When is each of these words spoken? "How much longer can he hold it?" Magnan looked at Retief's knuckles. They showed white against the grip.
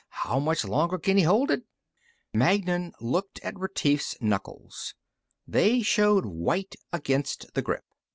"How 0.25 0.39
much 0.39 0.65
longer 0.65 0.97
can 0.97 1.15
he 1.17 1.21
hold 1.21 1.51
it?" 1.51 1.61
Magnan 2.33 2.93
looked 2.99 3.39
at 3.41 3.59
Retief's 3.59 4.17
knuckles. 4.19 4.95
They 5.47 5.83
showed 5.83 6.25
white 6.25 6.73
against 6.91 7.53
the 7.53 7.61
grip. 7.61 7.85